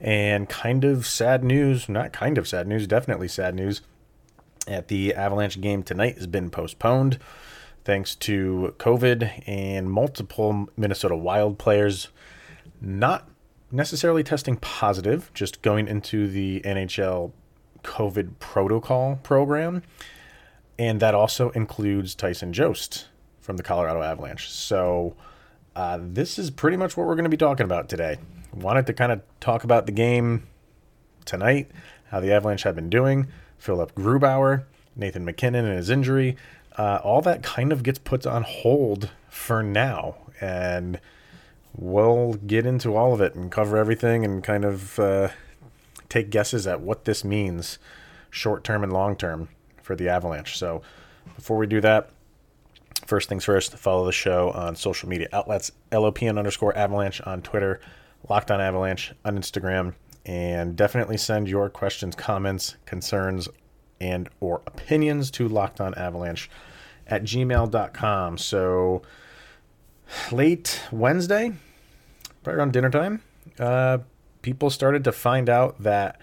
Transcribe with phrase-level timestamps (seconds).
[0.00, 3.80] And kind of sad news, not kind of sad news, definitely sad news.
[4.68, 7.18] At the Avalanche game tonight has been postponed
[7.84, 12.08] thanks to COVID and multiple Minnesota Wild players
[12.80, 13.28] not
[13.70, 17.32] necessarily testing positive, just going into the NHL
[17.84, 19.82] COVID protocol program.
[20.78, 23.06] And that also includes Tyson Jost
[23.40, 24.50] from the Colorado Avalanche.
[24.50, 25.16] So,
[25.76, 28.16] uh, this is pretty much what we're going to be talking about today.
[28.54, 30.46] Wanted to kind of talk about the game
[31.26, 31.70] tonight,
[32.10, 33.26] how the Avalanche have been doing,
[33.58, 34.64] Philipp Grubauer,
[34.96, 36.34] Nathan MacKinnon and his injury.
[36.78, 40.16] Uh, all that kind of gets put on hold for now.
[40.40, 40.98] And
[41.74, 45.28] we'll get into all of it and cover everything and kind of uh,
[46.08, 47.78] take guesses at what this means
[48.30, 49.50] short term and long term
[49.82, 50.56] for the Avalanche.
[50.56, 50.80] So
[51.34, 52.08] before we do that,
[53.06, 57.80] first things first, follow the show on social media outlets LOPN underscore avalanche on Twitter,
[58.28, 59.94] Locked on Avalanche on Instagram,
[60.24, 63.48] and definitely send your questions, comments, concerns,
[64.00, 66.50] and or opinions to locked on avalanche
[67.06, 68.38] at gmail.com.
[68.38, 69.02] So
[70.32, 71.52] late Wednesday,
[72.44, 73.22] right around dinner time,
[73.58, 73.98] uh,
[74.42, 76.20] people started to find out that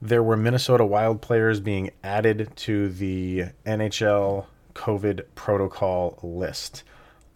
[0.00, 6.84] there were Minnesota Wild players being added to the NHL COVID protocol list.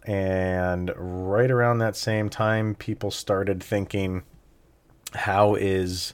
[0.03, 4.23] And right around that same time, people started thinking,
[5.13, 6.13] how is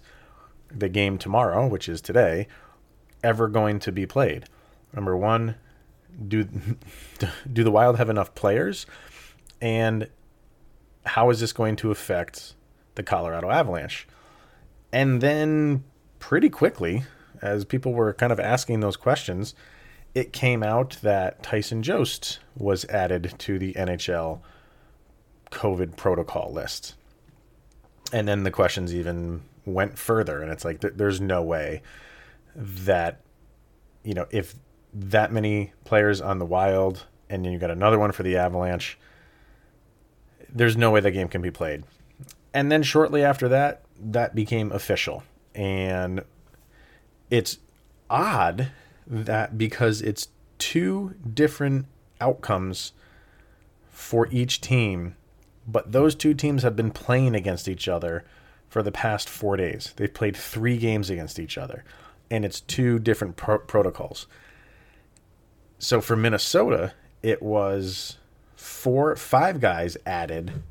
[0.76, 2.48] the game tomorrow, which is today,
[3.24, 4.46] ever going to be played?
[4.94, 5.56] Number one,
[6.28, 6.48] do
[7.52, 8.86] do the Wild have enough players?
[9.62, 10.10] And
[11.06, 12.56] how is this going to affect
[12.96, 14.08] the Colorado Avalanche?
[14.92, 15.84] And then
[16.20, 17.04] pretty quickly,
[17.42, 19.56] as people were kind of asking those questions,
[20.16, 24.42] it came out that Tyson Jost was added to the NHL
[25.52, 26.96] COVID protocol list.
[28.12, 31.82] And then the questions even went further, and it's like th- there's no way
[32.56, 33.22] that
[34.04, 34.54] you know if
[34.94, 39.00] that many players on the Wild, and then you got another one for the Avalanche.
[40.50, 41.84] There's no way the game can be played.
[42.54, 45.24] And then shortly after that, that became official,
[45.56, 46.24] and
[47.32, 47.58] it's
[48.12, 48.70] odd
[49.08, 51.86] that because it's two different
[52.22, 52.94] outcomes
[53.90, 55.16] for each team,
[55.68, 58.24] but those two teams have been playing against each other
[58.70, 59.94] for the past four days.
[59.96, 61.84] They've played three games against each other,
[62.32, 64.28] and it's two different pro- protocols.
[65.78, 68.18] So for Minnesota, it was
[68.56, 70.64] four, five guys added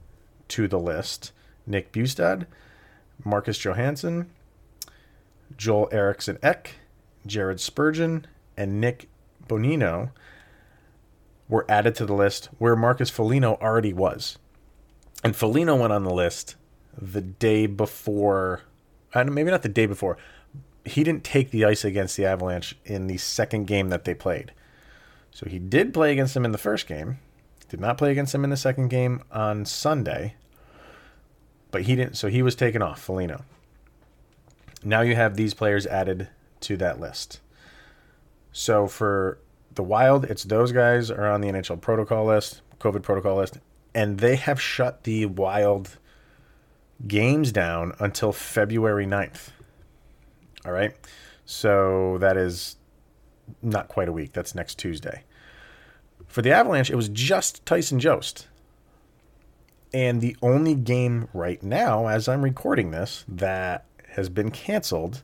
[0.49, 1.33] to the list:
[1.67, 2.47] Nick Bjugstad,
[3.25, 4.31] Marcus Johansson,
[5.57, 6.77] Joel Eriksson Ek,
[7.27, 9.09] Jared Spurgeon, and Nick
[9.49, 10.11] Bonino
[11.49, 14.39] were added to the list where Marcus Foligno already was.
[15.23, 16.57] And Foligno went on the list
[17.01, 18.63] the day before,
[19.15, 20.17] uh, maybe not the day before.
[20.85, 24.53] He didn't take the ice against the Avalanche in the second game that they played.
[25.31, 27.19] So he did play against them in the first game,
[27.69, 30.35] did not play against them in the second game on Sunday,
[31.71, 33.45] but he didn't, so he was taken off, Foligno.
[34.85, 36.29] Now you have these players added
[36.63, 37.41] to that list.
[38.53, 39.39] So for
[39.75, 43.59] the Wild, it's those guys are on the NHL protocol list, COVID protocol list,
[43.95, 45.99] and they have shut the Wild
[47.07, 49.51] games down until February 9th.
[50.65, 50.95] All right.
[51.45, 52.77] So that is
[53.63, 54.33] not quite a week.
[54.33, 55.25] That's next Tuesday.
[56.27, 58.47] For the Avalanche, it was just Tyson Jost.
[59.93, 65.23] And the only game right now, as I'm recording this, that has been canceled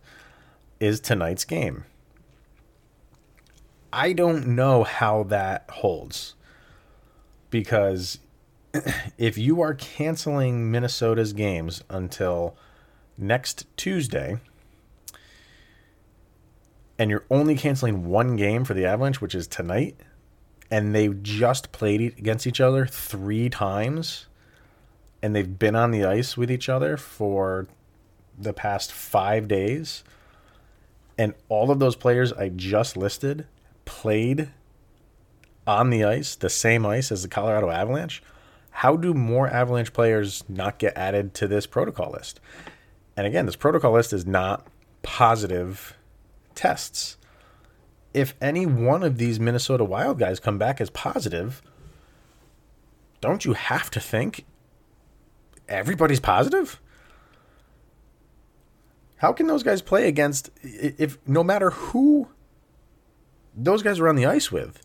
[0.80, 1.84] is tonight's game.
[3.92, 6.34] I don't know how that holds
[7.50, 8.18] because
[9.18, 12.56] if you are canceling Minnesota's games until
[13.16, 14.38] next Tuesday
[16.98, 19.96] and you're only canceling one game for the Avalanche, which is tonight,
[20.70, 24.26] and they just played against each other three times
[25.22, 27.66] and they've been on the ice with each other for
[28.38, 30.04] the past five days,
[31.18, 33.46] and all of those players I just listed
[33.84, 34.50] played
[35.66, 38.22] on the ice, the same ice as the Colorado Avalanche,
[38.70, 42.40] how do more Avalanche players not get added to this protocol list?
[43.16, 44.66] And again, this protocol list is not
[45.02, 45.96] positive
[46.54, 47.16] tests.
[48.14, 51.60] If any one of these Minnesota Wild guys come back as positive,
[53.20, 54.44] don't you have to think
[55.68, 56.80] everybody's positive?
[59.18, 62.28] How can those guys play against if no matter who
[63.54, 64.80] those guys were on the ice with?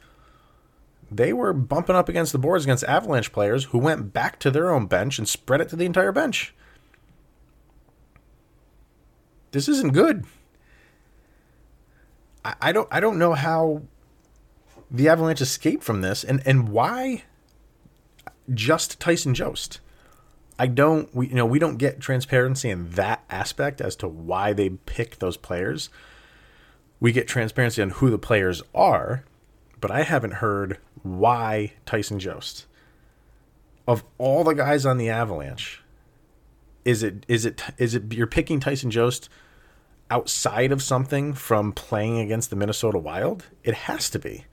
[1.11, 4.71] They were bumping up against the boards against Avalanche players who went back to their
[4.71, 6.55] own bench and spread it to the entire bench.
[9.51, 10.25] This isn't good.
[12.43, 13.83] I, I don't I don't know how
[14.89, 17.23] the Avalanche escaped from this and, and why
[18.51, 19.79] just Tyson Jost.
[20.57, 24.53] I don't we you know we don't get transparency in that aspect as to why
[24.53, 25.89] they pick those players.
[26.99, 29.25] We get transparency on who the players are,
[29.81, 32.65] but I haven't heard why Tyson Jost.
[33.85, 35.81] Of all the guys on the Avalanche,
[36.85, 39.27] is it is it is it you're picking Tyson Jost
[40.09, 43.45] outside of something from playing against the Minnesota Wild?
[43.63, 44.45] It has to be.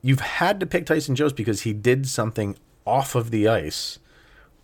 [0.00, 2.56] You've had to pick Tyson Jost because he did something
[2.86, 3.98] off of the ice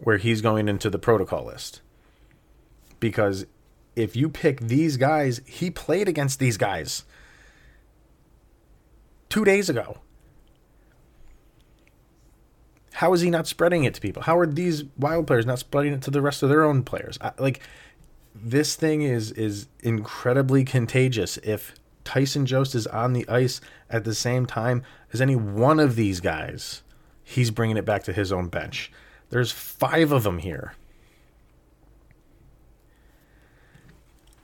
[0.00, 1.81] where he's going into the protocol list.
[2.99, 3.47] Because
[3.97, 7.05] if you pick these guys, he played against these guys
[9.29, 9.99] two days ago.
[12.94, 14.23] How is he not spreading it to people?
[14.23, 17.19] How are these wild players not spreading it to the rest of their own players?
[17.20, 17.61] I, like
[18.35, 21.75] this thing is is incredibly contagious if
[22.05, 24.82] Tyson Jost is on the ice at the same time
[25.12, 26.82] as any one of these guys
[27.23, 28.91] he's bringing it back to his own bench.
[29.30, 30.74] There's five of them here.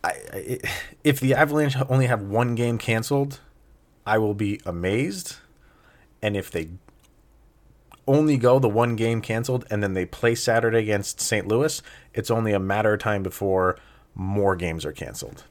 [0.03, 0.59] I, I,
[1.03, 3.41] if the Avalanche only have one game canceled,
[4.07, 5.37] I will be amazed.
[6.23, 6.69] And if they
[8.07, 11.49] only go the one game canceled and then they play Saturday against St.
[11.49, 11.83] Louis,
[12.15, 13.77] it's only a matter of time before
[14.15, 15.45] more games are canceled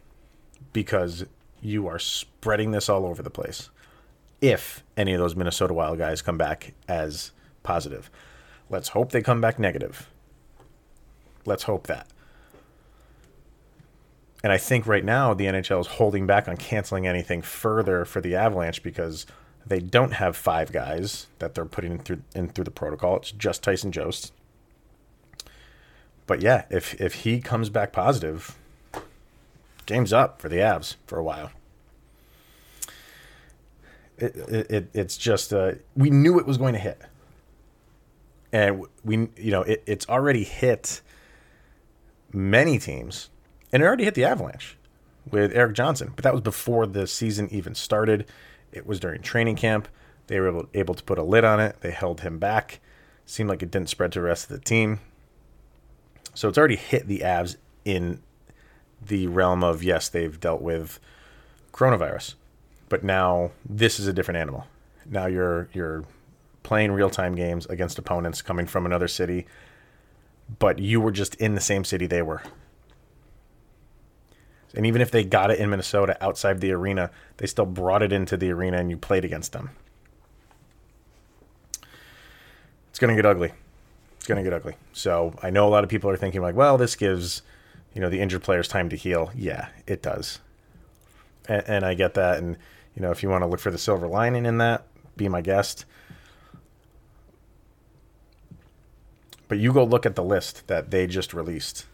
[0.71, 1.25] because
[1.61, 3.69] you are spreading this all over the place
[4.41, 7.31] if any of those Minnesota Wild guys come back as
[7.63, 8.09] positive.
[8.69, 10.09] Let's hope they come back negative.
[11.45, 12.07] Let's hope that.
[14.43, 18.21] And I think right now the NHL is holding back on canceling anything further for
[18.21, 19.25] the Avalanche because
[19.65, 23.17] they don't have five guys that they're putting in through in through the protocol.
[23.17, 24.33] It's just Tyson Jost.
[26.27, 28.55] But yeah, if if he comes back positive,
[29.87, 31.51] game's up for the Avs for a while
[34.17, 37.01] it, it, it's just uh, we knew it was going to hit,
[38.55, 41.01] and we you know it, it's already hit
[42.31, 43.29] many teams,
[43.73, 44.77] and it already hit the Avalanche
[45.29, 48.25] with Erik Johnson, but that was before the season even started.
[48.71, 49.87] It was during training camp.
[50.27, 51.81] They were able, able to put a lid on it.
[51.81, 52.79] They held him back.
[53.25, 54.99] Seemed like it didn't spread to the rest of the team.
[56.33, 58.21] So it's already hit the Avs in
[59.01, 60.99] the realm of yes, they've dealt with
[61.73, 62.35] coronavirus
[62.89, 64.65] but now this is a different animal.
[65.05, 66.05] Now you're you're
[66.65, 69.45] playing real time games against opponents coming from another city,
[70.59, 72.41] but you were just in the same city they were.
[74.75, 78.11] And even if they got it in Minnesota outside the arena, they still brought it
[78.11, 79.69] into the arena and you played against them.
[82.89, 83.53] It's going to get ugly.
[84.17, 84.75] It's going to get ugly.
[84.91, 87.41] So I know a lot of people are thinking, like, well, this gives,
[87.93, 89.31] you know, the injured players time to heal.
[89.35, 90.39] Yeah, it does.
[91.47, 92.39] And, and I get that.
[92.39, 92.57] And,
[92.95, 95.41] you know, if you want to look for the silver lining in that, be my
[95.41, 95.85] guest.
[99.47, 101.85] But you go look at the list that they just released.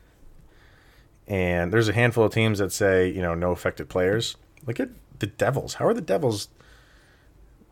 [1.28, 4.36] And there's a handful of teams that say, you know, no affected players.
[4.66, 4.90] Look at
[5.20, 5.76] the Devils.
[5.76, 6.50] How are the Devils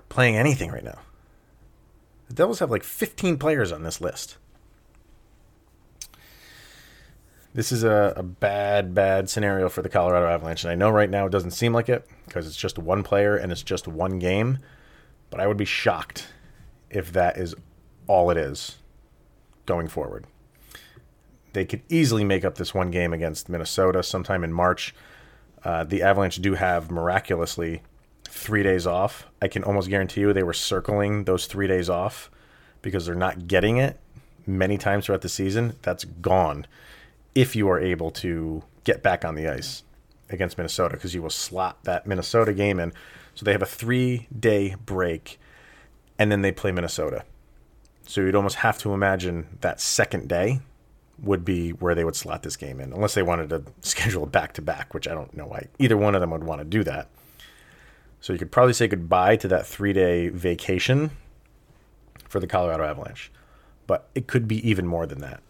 [0.09, 0.99] playing anything right now?
[2.27, 4.37] The Devils have like 15 players on this list.
[7.53, 10.63] This is a, a bad, bad scenario for the Colorado Avalanche.
[10.63, 13.35] And I know right now it doesn't seem like it because it's just one player
[13.35, 14.59] and it's just one game.
[15.31, 16.27] But I would be shocked
[16.89, 17.55] if that is
[18.07, 18.77] all it is
[19.69, 20.25] going forward.
[21.53, 24.95] They could easily make up this one game against Minnesota sometime in March.
[25.63, 27.83] Uh, the Avalanche do have miraculously
[28.23, 29.27] three days off.
[29.41, 32.31] I can almost guarantee you they were circling those three days off
[32.81, 33.99] because they're not getting it
[34.47, 35.75] many times throughout the season.
[35.83, 36.65] That's gone
[37.35, 39.83] if you are able to get back on the ice
[40.31, 42.91] against Minnesota because you will slot that Minnesota game in.
[43.35, 45.39] So they have a three day break
[46.17, 47.23] and then they play Minnesota.
[48.09, 50.61] So you'd almost have to imagine that second day
[51.21, 54.31] would be where they would slot this game in, unless they wanted to schedule it
[54.31, 56.65] back to back, which I don't know why either one of them would want to
[56.65, 57.07] do that.
[58.21, 61.11] So you could probably say goodbye to that three day vacation
[62.27, 63.31] for the Colorado Avalanche.
[63.85, 65.41] But it could be even more than that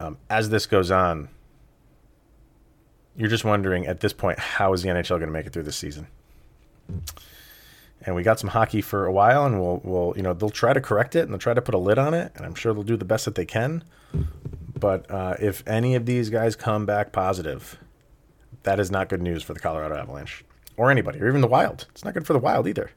[0.00, 1.28] um, as this goes on,
[3.16, 5.62] you're just wondering at this point, how is the NHL going to make it through
[5.62, 6.08] this season?
[8.02, 10.72] And we got some hockey for a while, and we'll, we'll, you know, they'll try
[10.72, 12.74] to correct it and they'll try to put a lid on it, and I'm sure
[12.74, 13.82] they'll do the best that they can.
[14.78, 17.78] But uh, if any of these guys come back positive,
[18.64, 20.44] that is not good news for the Colorado Avalanche
[20.76, 21.86] or anybody, or even the Wild.
[21.90, 22.90] It's not good for the Wild either.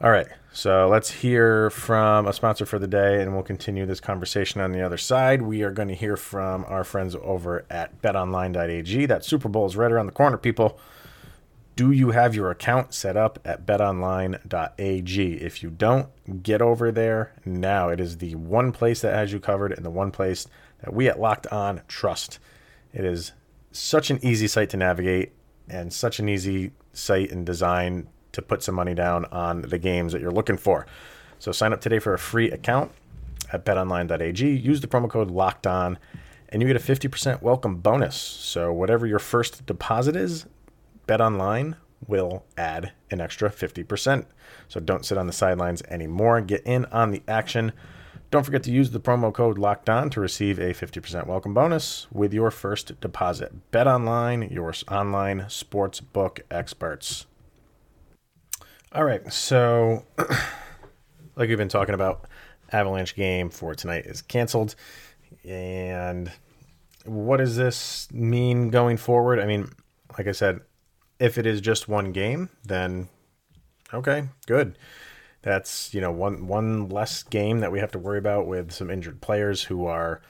[0.00, 4.00] All right, so let's hear from a sponsor for the day, and we'll continue this
[4.00, 5.42] conversation on the other side.
[5.42, 9.06] We are going to hear from our friends over at betonline.ag.
[9.06, 10.78] That Super Bowl is right around the corner, people.
[11.74, 15.32] Do you have your account set up at betonline.ag?
[15.34, 17.88] If you don't, get over there now.
[17.88, 20.46] It is the one place that has you covered and the one place
[20.82, 22.38] that we at Locked On trust.
[22.92, 23.32] It is
[23.70, 25.32] such an easy site to navigate
[25.66, 30.12] and such an easy site and design to put some money down on the games
[30.12, 30.86] that you're looking for.
[31.38, 32.92] So sign up today for a free account
[33.50, 34.46] at betonline.ag.
[34.46, 35.98] Use the promo code locked on
[36.50, 38.14] and you get a 50% welcome bonus.
[38.14, 40.44] So whatever your first deposit is,
[41.06, 44.26] betonline will add an extra 50%.
[44.68, 46.40] So don't sit on the sidelines anymore.
[46.40, 47.72] Get in on the action.
[48.30, 52.06] Don't forget to use the promo code locked on to receive a 50% welcome bonus
[52.10, 53.70] with your first deposit.
[53.70, 57.26] Bet online, your online sports book experts.
[58.92, 60.04] All right, so
[61.36, 62.26] like we've been talking about,
[62.72, 64.74] Avalanche game for tonight is canceled.
[65.44, 66.32] And
[67.04, 69.40] what does this mean going forward?
[69.40, 69.70] I mean,
[70.16, 70.60] like I said,
[71.22, 73.08] if it is just one game, then
[73.94, 74.76] okay, good.
[75.42, 78.90] That's you know one one less game that we have to worry about with some
[78.90, 80.20] injured players who are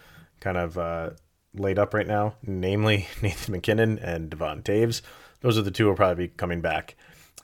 [0.41, 1.11] kind of uh,
[1.55, 5.01] laid up right now, namely Nathan MacKinnon and Devon Toews.
[5.41, 6.95] Those are the two who will probably be coming back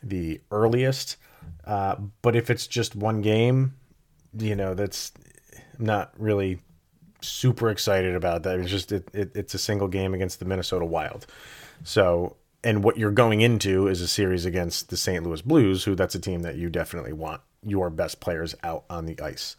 [0.02, 1.16] the earliest.
[1.64, 3.74] Uh, but if it's just one game,
[4.36, 5.12] you know, that's
[5.78, 6.60] not really
[7.22, 8.60] super excited about that.
[8.60, 11.26] It's just it, it, it's a single game against the Minnesota Wild.
[11.84, 15.24] So, and what you're going into is a series against the St.
[15.24, 19.06] Louis Blues, who that's a team that you definitely want your best players out on
[19.06, 19.56] the ice.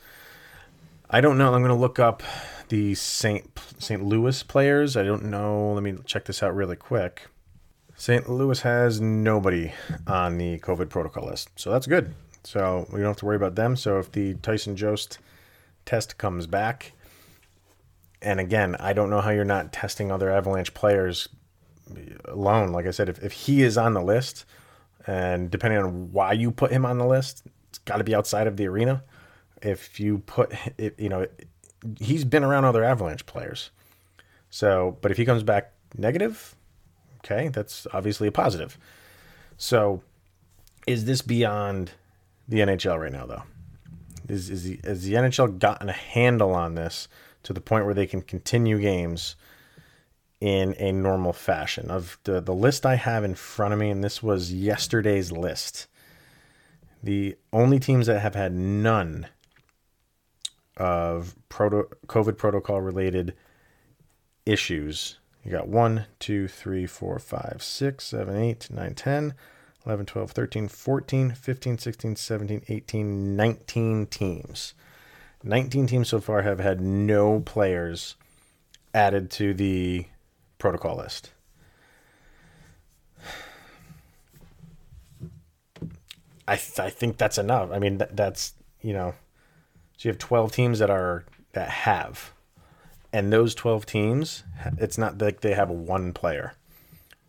[1.10, 1.54] I don't know.
[1.54, 2.22] I'm going to look up
[2.68, 3.50] the St.
[3.80, 4.04] St.
[4.04, 4.96] Louis players.
[4.96, 5.74] I don't know.
[5.74, 7.28] Let me check this out really quick.
[7.96, 8.30] St.
[8.30, 9.74] Louis has nobody
[10.08, 12.14] on the COVID protocol list, so that's good.
[12.44, 13.76] So we don't have to worry about them.
[13.76, 15.20] So if the Tyson Jost
[15.86, 16.94] test comes back,
[18.22, 21.28] and again, I don't know how you're not testing other Avalanche players
[22.26, 22.72] alone.
[22.72, 24.46] Like I said, if, if he is on the list,
[25.08, 28.48] and depending on why you put him on the list, it's got to be outside
[28.48, 29.04] of the arena.
[29.62, 31.28] If you put, it, you know,
[32.00, 33.72] he's been around other Avalanche players.
[34.50, 36.56] So, but if he comes back negative,
[37.24, 38.78] Okay, that's obviously a positive.
[39.58, 40.02] So,
[40.88, 41.92] is this beyond
[42.48, 43.44] the NHL right now, though?
[44.28, 47.08] Is is the, has the NHL gotten a handle on this
[47.44, 49.36] to the point where they can continue games
[50.42, 51.90] in a normal fashion?
[51.90, 55.88] Of the the list I have in front of me, and this was yesterday's list.
[57.02, 59.28] The only teams that have had none
[60.78, 63.36] of proto, COVID protocol related
[64.46, 69.34] issues you got 1, 2, 3, 4, 5, 6, 7, 8, 9, 10,
[69.86, 74.74] 11, 12, 13, 14, 15, 16, 17, 18, 19 teams.
[75.44, 78.16] 19 teams so far have had no players
[78.94, 80.06] added to the
[80.60, 81.32] protocol list.
[86.48, 87.72] I, th- I think that's enough.
[87.72, 89.14] I mean, th- that's, you know,
[89.98, 92.34] so you have 12 teams that are, that have
[93.12, 94.44] and those 12 teams,
[94.78, 96.54] it's not like they have one player.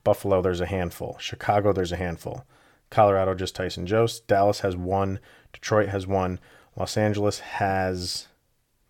[0.04, 1.16] Buffalo, there's a handful.
[1.18, 2.44] Chicago, there's a handful.
[2.90, 4.26] Colorado, just Tyson Jost.
[4.26, 5.20] Dallas has one.
[5.52, 6.38] Detroit has one.
[6.76, 8.28] Los Angeles has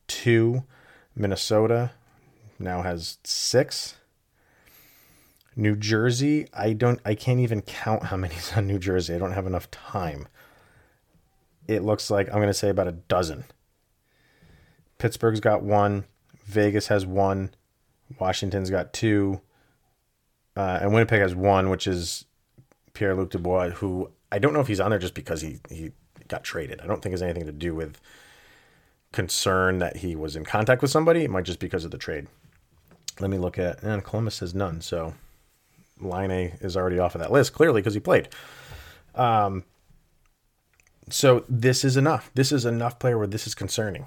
[0.08, 0.64] two.
[1.14, 1.92] Minnesota
[2.58, 3.96] now has six.
[5.60, 9.14] New Jersey, I don't I can't even count how many's on New Jersey.
[9.14, 10.26] I don't have enough time.
[11.68, 13.44] It looks like I'm going to say about a dozen.
[14.98, 16.04] Pittsburgh's got one.
[16.44, 17.50] Vegas has one.
[18.18, 19.40] Washington's got two.
[20.56, 22.24] Uh, and Winnipeg has one, which is
[22.92, 25.92] Pierre Luc Dubois, who I don't know if he's on there just because he, he
[26.26, 26.80] got traded.
[26.80, 28.00] I don't think it has anything to do with
[29.12, 31.24] concern that he was in contact with somebody.
[31.24, 32.26] It might just because of the trade.
[33.20, 34.80] Let me look at, and Columbus has none.
[34.80, 35.14] So
[36.00, 38.28] Laine is already off of that list, clearly because he played.
[39.14, 39.64] Um,
[41.08, 42.30] so this is enough.
[42.34, 44.06] This is enough player where this is concerning.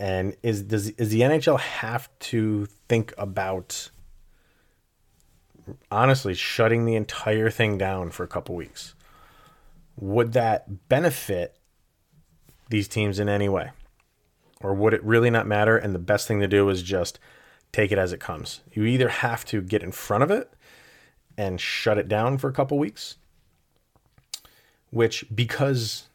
[0.00, 3.90] And is does is the NHL have to think about
[5.90, 8.94] honestly shutting the entire thing down for a couple weeks?
[9.96, 11.56] Would that benefit
[12.68, 13.70] these teams in any way?
[14.60, 15.76] Or would it really not matter?
[15.76, 17.18] And the best thing to do is just
[17.74, 18.60] take it as it comes.
[18.72, 20.52] You either have to get in front of it
[21.36, 23.16] and shut it down for a couple weeks,
[24.90, 26.08] which because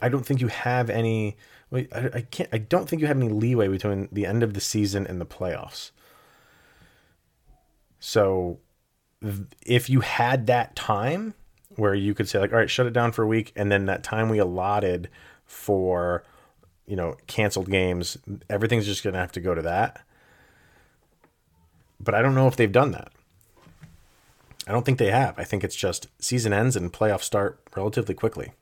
[0.00, 1.36] I don't think you have any.
[1.72, 2.48] I, can't.
[2.52, 5.26] I don't think you have any leeway between the end of the season and the
[5.26, 5.90] playoffs.
[7.98, 8.60] So,
[9.66, 11.34] if you had that time
[11.70, 13.86] where you could say like, all right, shut it down for a week, and then
[13.86, 15.10] that time we allotted
[15.44, 16.24] for,
[16.86, 18.16] you know, canceled games,
[18.48, 20.02] everything's just gonna have to go to that.
[21.98, 23.12] But I don't know if they've done that.
[24.66, 25.38] I don't think they have.
[25.38, 28.52] I think it's just season ends and playoffs start relatively quickly.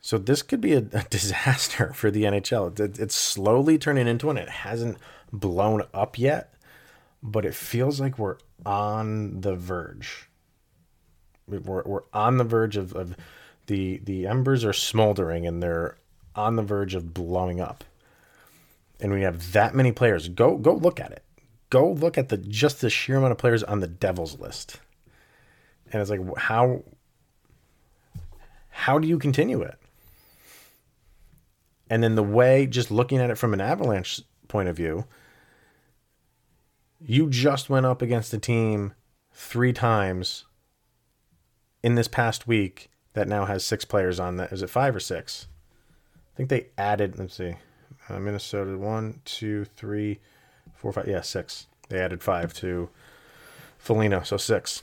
[0.00, 2.78] So this could be a, a disaster for the NHL.
[2.78, 4.36] It, it's slowly turning into one.
[4.36, 4.98] It hasn't
[5.32, 6.54] blown up yet,
[7.22, 10.28] but it feels like we're on the verge.
[11.46, 13.16] We're, we're on the verge of, of
[13.66, 15.96] the the embers are smoldering and they're
[16.34, 17.84] on the verge of blowing up.
[19.00, 20.28] And we have that many players.
[20.28, 21.24] Go go look at it.
[21.70, 24.78] Go look at the just the sheer amount of players on the Devils list.
[25.90, 26.84] And it's like how
[28.70, 29.78] how do you continue it?
[31.90, 35.04] And then the way, just looking at it from an Avalanche point of view,
[36.98, 38.94] you just went up against a team
[39.32, 40.46] three times
[41.82, 44.52] in this past week that now has six players on that.
[44.52, 45.48] Is it five or six?
[46.32, 47.54] I think they added, let's see,
[48.08, 50.20] uh, Minnesota one, two, three,
[50.74, 51.06] four, five.
[51.06, 51.66] Yeah, six.
[51.88, 52.88] They added five to
[53.78, 54.82] Foligno, so six.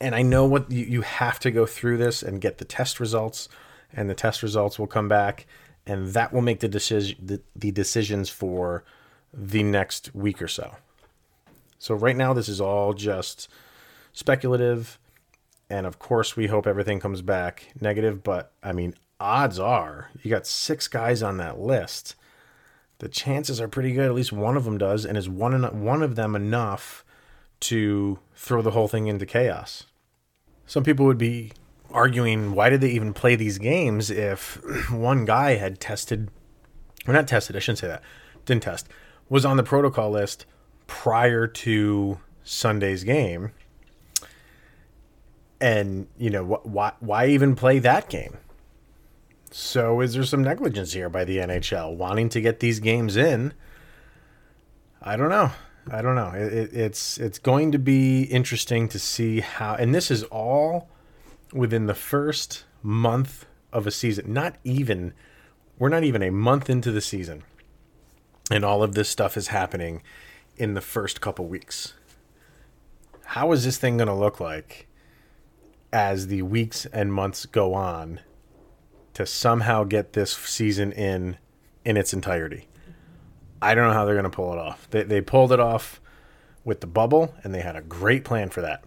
[0.00, 3.00] And I know what you, you have to go through this and get the test
[3.00, 3.48] results
[3.92, 5.46] and the test results will come back,
[5.84, 8.84] and that will make the decision the, the decisions for
[9.34, 10.76] the next week or so.
[11.78, 13.48] So right now, this is all just
[14.12, 14.98] speculative,
[15.70, 18.22] and of course, we hope everything comes back negative.
[18.22, 22.16] But I mean, odds are you got six guys on that list.
[22.98, 24.06] The chances are pretty good.
[24.06, 27.04] At least one of them does, and is one one of them enough
[27.60, 29.84] to throw the whole thing into chaos.
[30.66, 31.52] Some people would be
[31.90, 36.30] arguing why did they even play these games if one guy had tested
[37.06, 38.02] or not tested, I shouldn't say that,
[38.44, 38.88] didn't test,
[39.28, 40.46] was on the protocol list
[40.86, 43.52] prior to Sunday's game.
[45.60, 48.38] And, you know, why, why even play that game?
[49.50, 53.52] So is there some negligence here by the NHL wanting to get these games in?
[55.02, 55.50] I don't know.
[55.90, 56.30] I don't know.
[56.34, 60.88] It, it's it's going to be interesting to see how, and this is all
[61.52, 65.14] within the first month of a season, not even,
[65.78, 67.42] we're not even a month into the season.
[68.50, 70.02] And all of this stuff is happening
[70.56, 71.94] in the first couple weeks.
[73.24, 74.86] How is this thing going to look like
[75.92, 78.20] as the weeks and months go on
[79.14, 81.38] to somehow get this season in
[81.84, 82.68] in its entirety?
[83.62, 84.88] I don't know how they're going to pull it off.
[84.90, 86.00] They, they pulled it off
[86.64, 88.84] with the bubble, and they had a great plan for that.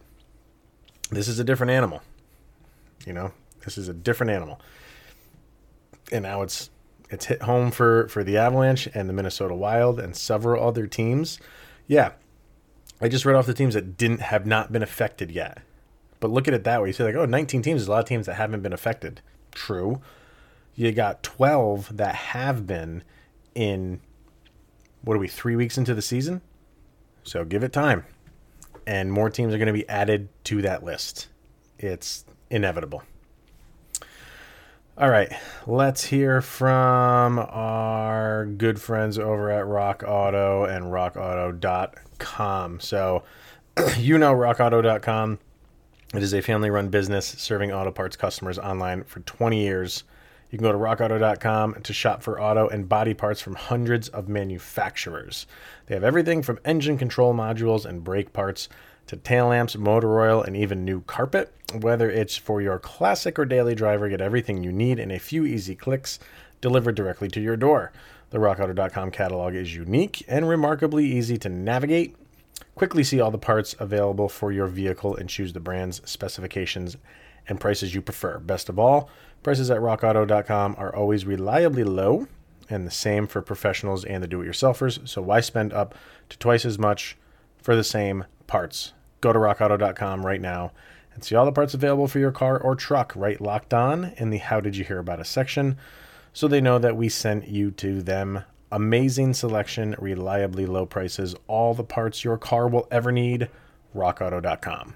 [1.11, 2.01] This is a different animal.
[3.05, 3.33] You know,
[3.65, 4.59] this is a different animal.
[6.11, 6.69] And now it's
[7.09, 11.39] it's hit home for for the Avalanche and the Minnesota Wild and several other teams.
[11.87, 12.13] Yeah.
[13.01, 15.61] I just read off the teams that didn't have not been affected yet.
[16.23, 16.87] But look at it that way.
[16.87, 19.19] You say like, "Oh, 19 teams is a lot of teams that haven't been affected."
[19.51, 19.99] True.
[20.73, 23.03] You got 12 that have been
[23.53, 23.99] in
[25.01, 26.39] what are we 3 weeks into the season?
[27.23, 28.05] So give it time.
[28.87, 31.27] And more teams are going to be added to that list.
[31.77, 33.03] It's inevitable.
[34.97, 35.33] All right,
[35.67, 42.79] let's hear from our good friends over at Rock Auto and rockauto.com.
[42.79, 43.23] So,
[43.97, 45.39] you know rockauto.com.
[46.13, 50.03] It is a family run business serving auto parts customers online for 20 years.
[50.51, 54.29] You can go to rockauto.com to shop for auto and body parts from hundreds of
[54.29, 55.47] manufacturers.
[55.87, 58.69] They have everything from engine control modules and brake parts
[59.07, 61.51] to tail lamps, motor oil, and even new carpet.
[61.73, 65.45] Whether it's for your classic or daily driver, get everything you need in a few
[65.45, 66.19] easy clicks
[66.61, 67.91] delivered directly to your door.
[68.29, 72.15] The rockauto.com catalog is unique and remarkably easy to navigate.
[72.75, 76.97] Quickly see all the parts available for your vehicle and choose the brands, specifications,
[77.47, 78.39] and prices you prefer.
[78.39, 79.09] Best of all,
[79.43, 82.27] prices at rockauto.com are always reliably low
[82.69, 85.07] and the same for professionals and the do it yourselfers.
[85.07, 85.95] So why spend up
[86.29, 87.17] to twice as much
[87.61, 88.93] for the same parts.
[89.21, 90.71] Go to rockauto.com right now
[91.13, 94.29] and see all the parts available for your car or truck right locked on in
[94.29, 95.77] the How Did You Hear About Us section
[96.33, 98.43] so they know that we sent you to them.
[98.73, 103.49] Amazing selection, reliably low prices, all the parts your car will ever need.
[103.95, 104.95] RockAuto.com.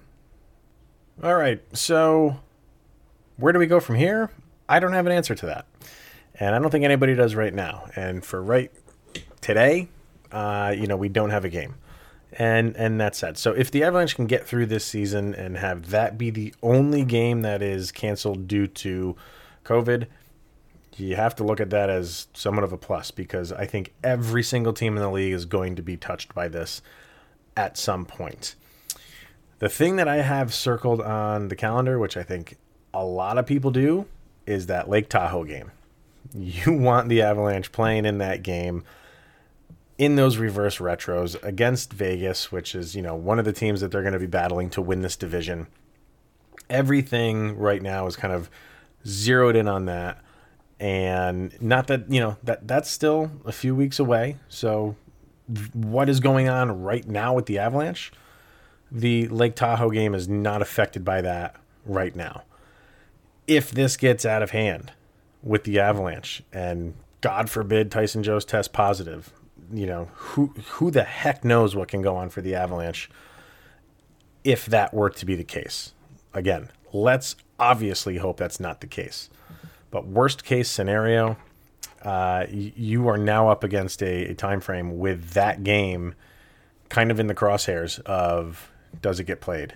[1.22, 2.40] All right, so
[3.38, 4.32] Where do we go from here?
[4.68, 5.66] I don't have an answer to that.
[6.40, 7.86] And I don't think anybody does right now.
[7.96, 8.72] And for right
[9.42, 9.90] today,
[10.32, 11.76] uh, you know, we don't have a game.
[12.34, 13.38] And and that's sad.
[13.38, 17.04] So if the Avalanche can get through this season and have that be the only
[17.06, 19.16] game that is canceled due to
[19.64, 20.08] COVID,
[21.00, 24.44] you have to look at that as somewhat of a plus because I think every
[24.44, 26.82] single team in the league is going to be touched by this
[27.56, 28.56] at some point.
[29.60, 32.58] The thing that I have circled on the calendar, which I think
[32.94, 34.06] a lot of people do,
[34.46, 35.72] is that Lake Tahoe game.
[36.34, 38.84] You want the Avalanche playing in that game
[39.98, 43.92] in those reverse retros against Vegas, which is, you know, one of the teams that
[43.92, 45.68] they're going to be battling to win this division.
[46.70, 48.50] Everything right now is kind of
[49.06, 50.22] zeroed in on that.
[50.80, 54.38] And not that, you know, that that's still a few weeks away.
[54.48, 54.96] So
[55.74, 58.12] what is going on right now with the Avalanche?
[58.92, 62.44] The Lake Tahoe game is not affected by that right now.
[63.48, 64.92] If this gets out of hand
[65.42, 69.32] with the Avalanche and God forbid Tyson Jost test positive,
[69.74, 73.10] you know, who who the heck knows what can go on for the Avalanche
[74.44, 75.94] if that were to be the case.
[76.34, 79.30] Again, let's obviously hope that's not the case.
[79.92, 81.38] But worst case scenario,
[82.04, 86.16] uh, you are now up against a, a time frame with that game
[86.90, 88.72] kind of in the crosshairs of
[89.02, 89.76] does it get played?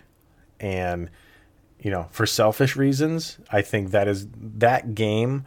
[0.59, 1.09] And
[1.79, 5.45] you know, for selfish reasons, I think that is that game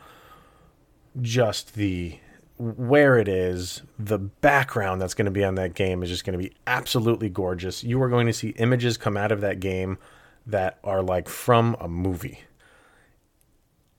[1.20, 2.18] just the
[2.56, 6.38] where it is, the background that's going to be on that game is just going
[6.38, 7.82] to be absolutely gorgeous.
[7.82, 9.98] You are going to see images come out of that game
[10.46, 12.40] that are like from a movie.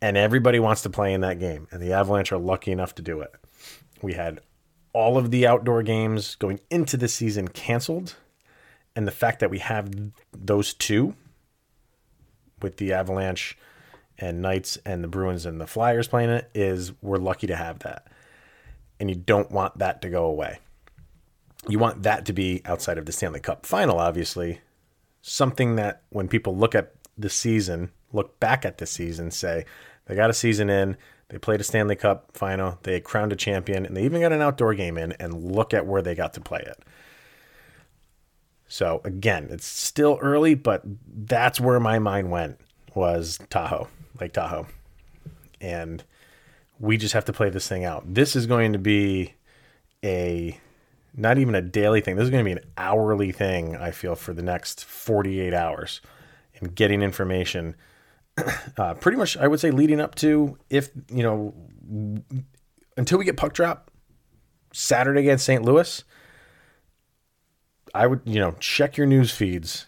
[0.01, 3.01] And everybody wants to play in that game, and the Avalanche are lucky enough to
[3.01, 3.33] do it.
[4.01, 4.39] We had
[4.93, 8.15] all of the outdoor games going into the season canceled,
[8.95, 9.89] and the fact that we have
[10.31, 11.15] those two
[12.61, 13.57] with the Avalanche
[14.17, 17.79] and Knights and the Bruins and the Flyers playing it is we're lucky to have
[17.79, 18.07] that
[18.99, 20.59] and you don't want that to go away.
[21.67, 24.61] You want that to be outside of the Stanley Cup final, obviously.
[25.21, 29.65] Something that when people look at the season, look back at the season, say,
[30.05, 30.97] they got a season in,
[31.29, 34.41] they played a Stanley Cup final, they crowned a champion, and they even got an
[34.41, 36.83] outdoor game in, and look at where they got to play it.
[38.67, 42.59] So again, it's still early, but that's where my mind went
[42.93, 43.87] was Tahoe,
[44.19, 44.67] Lake Tahoe.
[45.61, 46.03] And
[46.79, 48.13] we just have to play this thing out.
[48.13, 49.33] This is going to be
[50.03, 50.59] a
[51.17, 52.15] not even a daily thing.
[52.15, 56.01] This is going to be an hourly thing, I feel, for the next 48 hours
[56.59, 57.75] and getting information.
[58.77, 61.53] Uh, pretty much, I would say, leading up to if, you know,
[62.97, 63.89] until we get puck drop
[64.73, 65.63] Saturday against St.
[65.63, 66.03] Louis,
[67.93, 69.85] I would, you know, check your news feeds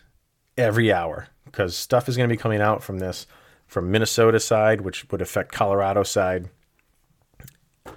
[0.57, 3.27] every hour because stuff is going to be coming out from this
[3.65, 6.49] from Minnesota side, which would affect Colorado side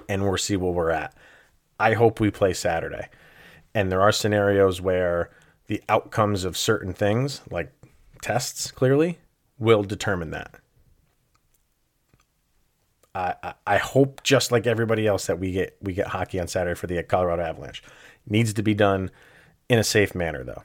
[0.09, 1.15] and we'll see where we're at.
[1.79, 3.09] I hope we play Saturday.
[3.75, 5.31] And there are scenarios where
[5.69, 7.73] the outcomes of certain things, like
[8.21, 9.19] tests, clearly,
[9.61, 10.57] will determine that.
[13.15, 16.79] I, I hope just like everybody else that we get we get hockey on Saturday
[16.79, 17.83] for the Colorado Avalanche.
[18.27, 19.11] Needs to be done
[19.69, 20.63] in a safe manner though.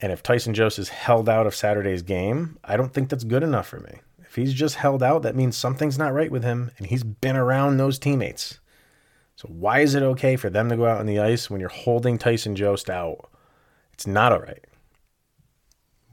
[0.00, 3.42] And if Tyson Jost is held out of Saturday's game, I don't think that's good
[3.42, 4.00] enough for me.
[4.20, 7.36] If he's just held out, that means something's not right with him, and he's been
[7.36, 8.60] around those teammates.
[9.34, 11.68] So why is it okay for them to go out on the ice when you're
[11.70, 13.30] holding Tyson Jost out?
[13.92, 14.64] It's not all right.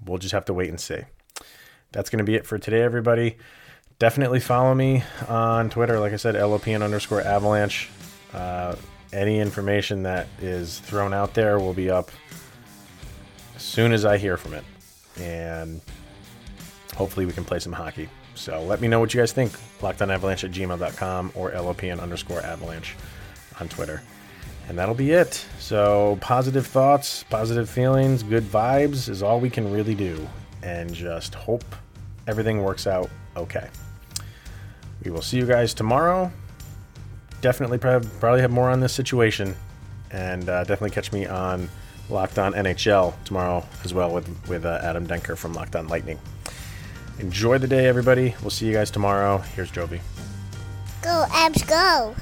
[0.04, 1.02] We'll just have to wait and see.
[1.96, 3.38] That's going to be it for today, everybody.
[4.00, 5.98] Definitely follow me on Twitter.
[5.98, 7.90] Like I said, LOPN underscore avalanche.
[8.34, 8.76] Uh,
[9.14, 12.12] any information that is thrown out there will be up
[13.56, 14.66] as soon as I hear from it.
[15.18, 15.80] And
[16.94, 18.10] hopefully we can play some hockey.
[18.34, 19.54] So let me know what you guys think.
[19.80, 22.98] LockedOnAvalanche at gmail.com or LOPN underscore avalanche
[23.62, 24.02] on Twitter.
[24.68, 25.46] And that'll be it.
[25.60, 30.28] So positive thoughts, positive feelings, good vibes is all we can really do.
[30.62, 31.64] And just hope
[32.28, 33.68] everything works out okay.
[35.04, 36.32] We will see you guys tomorrow.
[37.42, 39.56] Definitely probably have more on this situation.
[40.12, 41.70] And uh, definitely catch me on
[42.10, 46.20] Locked On NHL tomorrow as well with, with uh, Adam Denker from Locked On Lightning.
[47.20, 48.36] Enjoy the day, everybody.
[48.42, 49.38] We'll see you guys tomorrow.
[49.38, 50.00] Here's Jovi.
[51.02, 52.16] Go, Avs, go.